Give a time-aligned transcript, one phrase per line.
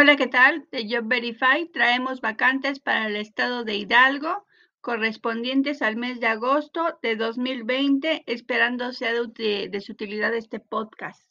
[0.00, 0.66] Hola, ¿qué tal?
[0.72, 4.46] De Job Verify traemos vacantes para el estado de Hidalgo
[4.80, 11.28] correspondientes al mes de agosto de 2020, esperando sea de, de su utilidad este podcast.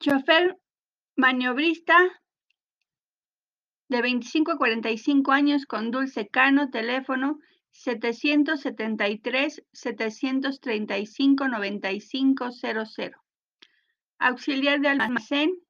[0.00, 0.56] Chofer
[1.16, 1.98] maniobrista
[3.90, 7.40] de 25 a 45 años con Dulce Cano, teléfono
[7.72, 12.62] 773 735 9500.
[14.18, 15.67] Auxiliar de almacén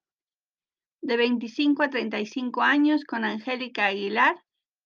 [1.01, 4.35] de 25 a 35 años con Angélica Aguilar,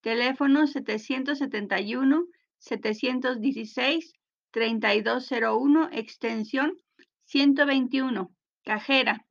[0.02, 2.26] teléfono 771
[2.59, 4.13] 716
[4.52, 6.77] 3201, extensión
[7.26, 8.31] 121,
[8.63, 9.26] cajera.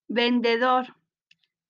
[0.08, 0.96] Vendedor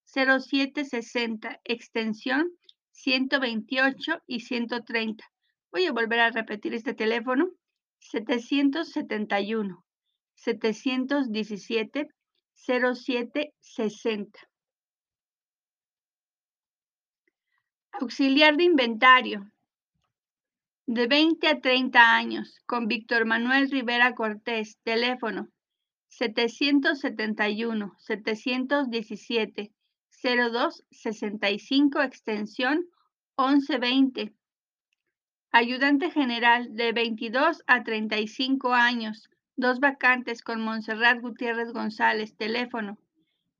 [0.05, 2.51] 0760, extensión
[2.94, 5.34] 128 y 130.
[5.75, 7.52] Voy a volver a repetir este teléfono.
[8.00, 9.84] 771
[10.36, 12.08] 717
[12.53, 14.40] 0760.
[17.91, 19.52] Auxiliar de inventario.
[20.85, 25.50] De 20 a 30 años, con Víctor Manuel Rivera Cortés, teléfono
[26.08, 29.74] 771 717
[30.24, 32.85] 0265, extensión
[33.38, 34.34] 1120.
[35.57, 42.97] Ayudante general de 22 a 35 años, dos vacantes con Montserrat Gutiérrez González, teléfono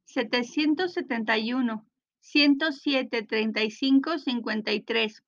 [0.04, 1.86] 771
[2.20, 5.24] 107 35 53.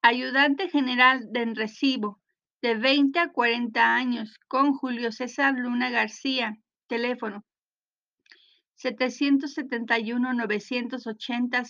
[0.00, 2.20] Ayudante general de recibo
[2.62, 7.44] de 20 a 40 años con Julio César Luna García, teléfono
[8.76, 11.64] 771 980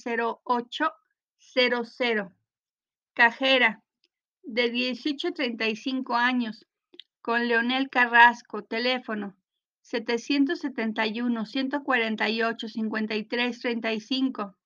[0.44, 2.32] 0800.
[3.14, 3.82] Cajera
[4.42, 6.66] de 18 a 35 años,
[7.22, 9.36] con Leonel Carrasco, teléfono
[9.82, 14.56] 771 148 53 35.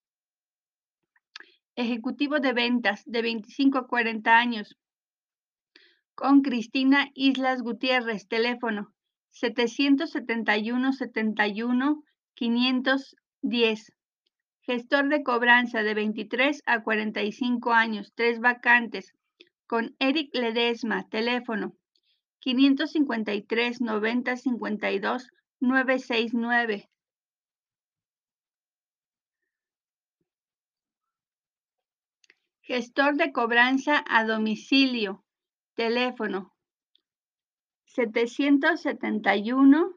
[1.76, 4.76] Ejecutivo de ventas de 25 a 40 años,
[6.14, 8.92] con Cristina Islas Gutiérrez, teléfono
[9.30, 12.04] 771 71
[12.34, 13.92] 510.
[14.60, 19.12] Gestor de cobranza de 23 a 45 años, tres vacantes,
[19.74, 21.74] con Eric Ledesma, teléfono
[22.38, 26.88] 553 90 52 969.
[32.60, 35.24] Gestor de cobranza a domicilio.
[35.74, 36.54] Teléfono
[37.86, 39.96] 771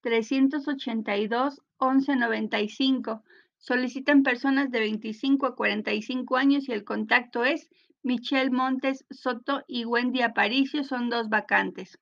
[0.00, 3.22] 382 1195.
[3.56, 7.70] Solicitan personas de 25 a 45 años y el contacto es
[8.02, 10.84] Michelle Montes Soto y Wendy Aparicio.
[10.84, 11.98] Son dos vacantes.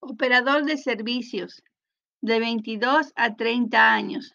[0.00, 1.62] Operador de servicios
[2.20, 4.34] de 22 a 30 años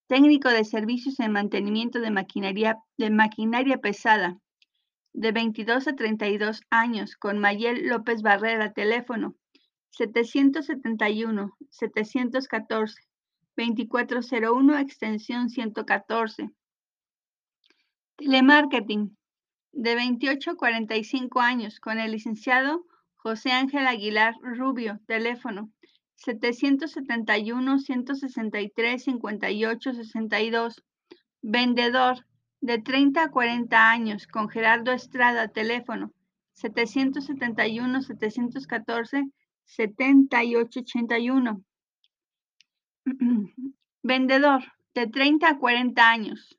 [0.07, 4.37] Técnico de servicios en mantenimiento de maquinaria, de maquinaria pesada
[5.13, 9.35] de 22 a 32 años con Mayel López Barrera, teléfono
[9.91, 13.01] 771, 714,
[13.55, 16.51] 2401, extensión 114.
[18.17, 19.17] Telemarketing,
[19.75, 22.85] de 28 a 45 años, con el licenciado
[23.17, 25.69] José Ángel Aguilar Rubio, teléfono
[26.15, 30.83] 771, 163, 58, 62.
[31.41, 32.25] Vendedor,
[32.61, 36.13] de 30 a 40 años, con Gerardo Estrada, teléfono
[36.53, 39.25] 771, 714,
[39.65, 41.63] 7881.
[44.03, 44.63] Vendedor
[44.93, 46.57] de 30 a 40 años.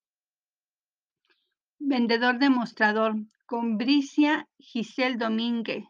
[1.79, 5.85] Vendedor demostrador con Bricia Giselle Domínguez.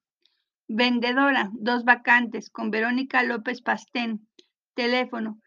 [0.68, 4.28] Vendedora, dos vacantes con Verónica López Pastén.
[4.74, 5.40] Teléfono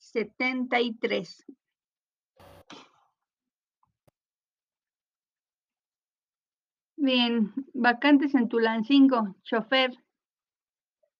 [0.00, 1.44] 771-260-80-73.
[6.98, 9.92] Bien, vacantes en Tulancingo, chofer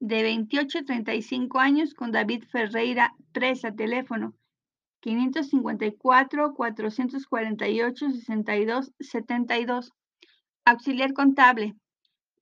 [0.00, 3.74] de 28 a 35 años con David Ferreira Presa.
[3.74, 4.34] Teléfono
[5.00, 9.92] 554 448 62 72.
[10.66, 11.74] Auxiliar contable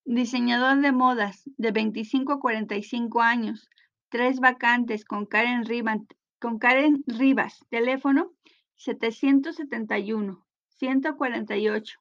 [0.06, 3.68] Diseñador de modas de 25 a 45 años,
[4.10, 6.02] tres vacantes con Karen, Rivas,
[6.40, 8.34] con Karen Rivas, teléfono
[8.76, 12.00] 771 148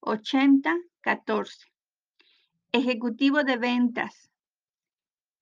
[0.00, 1.66] 80 14.
[2.72, 4.31] Ejecutivo de ventas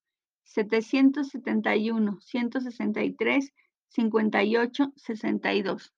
[3.92, 5.92] 771-163-58-62.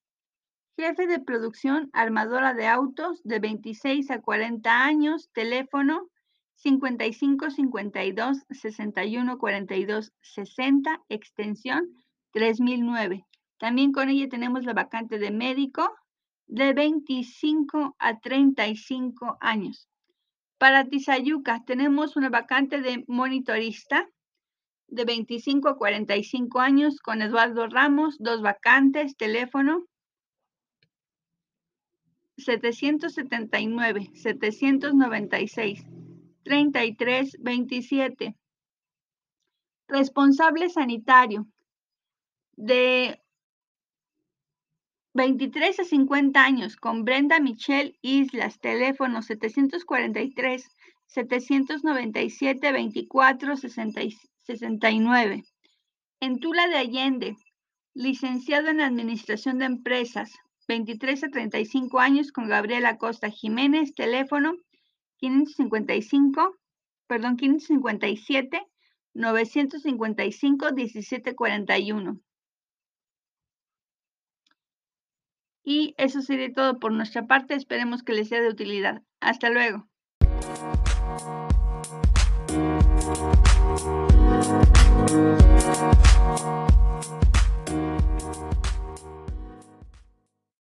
[0.81, 6.09] Jefe de producción, armadora de autos de 26 a 40 años, teléfono
[6.55, 11.87] 55 52 61 42 60, extensión
[12.31, 13.27] 3009.
[13.59, 15.87] También con ella tenemos la vacante de médico
[16.47, 19.87] de 25 a 35 años.
[20.57, 24.09] Para Tizayuca tenemos una vacante de monitorista
[24.87, 29.85] de 25 a 45 años con Eduardo Ramos, dos vacantes, teléfono
[32.43, 35.85] 779 796
[36.43, 38.35] 3327.
[39.87, 41.47] Responsable sanitario
[42.55, 43.21] de
[45.13, 50.69] 23 a 50 años con Brenda Michelle Islas, teléfono 743
[51.07, 55.43] 797 24 69.
[56.21, 57.35] En Tula de Allende,
[57.93, 60.31] licenciado en Administración de Empresas,
[60.71, 64.55] 23 a 35 años con Gabriela Costa Jiménez, teléfono
[65.17, 66.57] 555,
[67.07, 68.65] perdón, 557
[69.13, 72.21] 955 1741.
[75.65, 77.53] Y eso sería todo por nuestra parte.
[77.55, 79.03] Esperemos que les sea de utilidad.
[79.19, 79.89] Hasta luego.